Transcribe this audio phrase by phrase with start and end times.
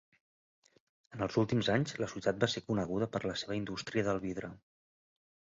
[1.17, 4.55] En els últims anys, la ciutat va ser coneguda per la seva indústria del vidre.